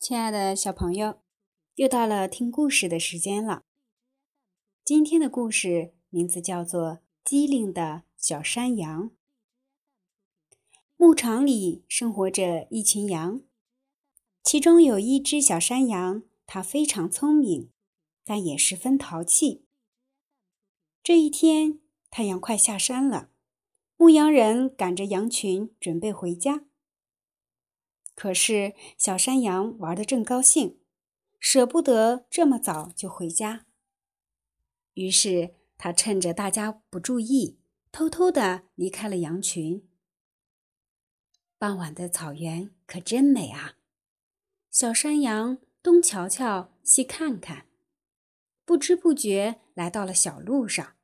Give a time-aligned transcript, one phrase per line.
[0.00, 1.20] 亲爱的小朋友，
[1.74, 3.64] 又到了听故事的时间了。
[4.82, 9.10] 今天的故事名字叫做《机灵的小山羊》。
[10.96, 13.42] 牧场里生活着一群羊，
[14.42, 17.68] 其中有一只小山羊，它非常聪明，
[18.24, 19.66] 但也十分淘气。
[21.02, 21.78] 这一天，
[22.10, 23.28] 太阳快下山了，
[23.98, 26.64] 牧羊人赶着羊群准备回家。
[28.20, 30.78] 可是，小山羊玩得正高兴，
[31.38, 33.64] 舍不得这么早就回家。
[34.92, 37.58] 于是，他趁着大家不注意，
[37.90, 39.88] 偷偷地离开了羊群。
[41.56, 43.78] 傍晚的草原可真美啊！
[44.70, 47.68] 小山羊东瞧瞧，西看看，
[48.66, 50.94] 不知不觉来到了小路上。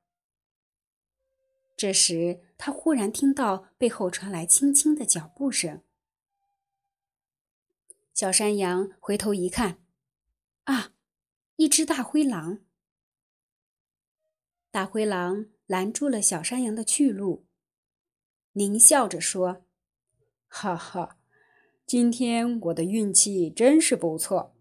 [1.75, 5.81] 这时，他忽然听到背后传来轻轻的脚步声。
[8.17, 9.77] 小山羊回头一看，
[10.65, 10.95] 啊，
[11.57, 12.61] 一只大灰狼！
[14.71, 17.45] 大灰狼拦住了小山羊的去路，
[18.55, 19.67] 狞笑着说
[20.49, 21.19] ：“哈哈，
[21.85, 24.57] 今天我的运气真是不错，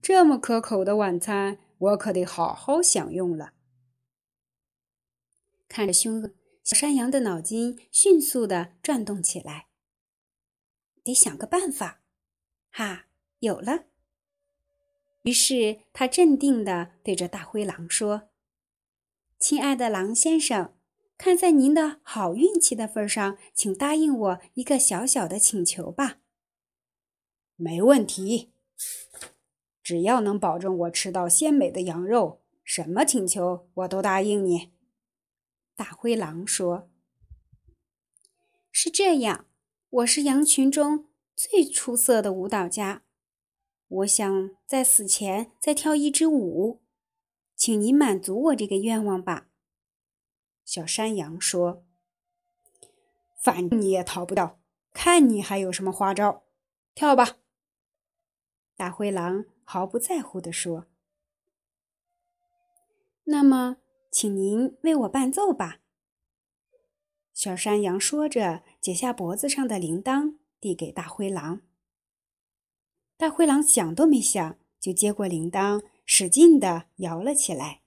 [0.00, 3.54] 这么可口的晚餐，我可得好好享用了。”
[5.66, 6.30] 看着凶恶，
[6.62, 9.66] 小山羊的脑筋迅速的转动起来，
[11.02, 11.98] 得想个办法。
[12.74, 13.04] 哈，
[13.40, 13.84] 有了！
[15.24, 18.30] 于是他镇定地对着大灰狼说
[19.38, 20.74] ：“亲爱的狼先生，
[21.18, 26.20] 看在您的好运气的份上，请答应我一个小小的请求吧。
[27.56, 28.52] ”“没问题，
[29.82, 34.72] 只要能保证我吃到鲜美的羊肉，什么请求我都答应你。”
[35.76, 36.90] 大灰狼说。
[38.72, 39.46] “是这样，
[39.90, 43.02] 我是羊群中……”最出色的舞蹈家，
[43.88, 46.82] 我想在死前再跳一支舞，
[47.56, 49.48] 请您满足我这个愿望吧。”
[50.64, 51.84] 小山羊说
[53.42, 54.60] ，“反正你也逃不掉，
[54.92, 56.44] 看你还有什么花招，
[56.94, 57.38] 跳吧。”
[58.76, 60.86] 大灰狼毫不在乎地说
[63.24, 63.78] ，“那么，
[64.10, 65.80] 请您为我伴奏吧。”
[67.34, 70.38] 小山羊说着，解下脖子上的铃铛。
[70.62, 71.62] 递给大灰狼，
[73.16, 77.80] 大灰狼想都没想就接过铃铛，使劲地摇了起来。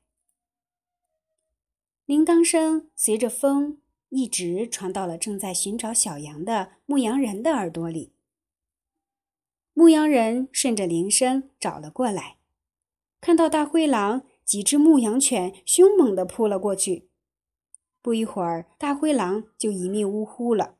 [2.05, 8.11] 铃铛声随着风一直传到了正在寻找小羊的牧羊人的耳朵里。
[9.73, 12.39] 牧羊人顺着铃声找了过来，
[13.21, 17.07] 看到大灰狼几只牧羊犬凶猛地扑了过去，
[18.01, 20.75] 不一会儿，大灰狼就一命呜呼了。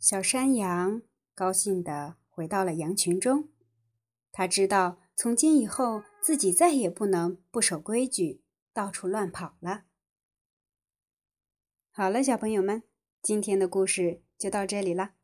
[0.00, 1.02] 小山羊
[1.34, 3.50] 高兴地回到了羊群中，
[4.32, 9.82] 它知道从今以后自己再也不能不守规矩，到处乱跑了。
[11.90, 12.82] 好了，小朋友们，
[13.20, 15.16] 今天的故事就到这里了。